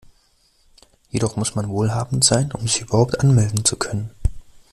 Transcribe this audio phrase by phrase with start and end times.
[1.11, 4.09] Jedoch muss man wohlhabend sein, um sich überhaupt anmelden zu können.